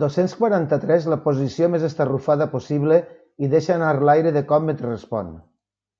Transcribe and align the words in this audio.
Dos-cents 0.00 0.32
quaranta-tres 0.40 1.06
la 1.12 1.16
posició 1.28 1.70
més 1.76 1.86
estarrufada 1.88 2.48
possible 2.56 2.98
i 3.48 3.50
deixa 3.56 3.74
anar 3.78 3.94
l'aire 4.10 4.34
de 4.36 4.44
cop 4.52 4.68
mentre 4.68 4.92
respon. 4.92 5.34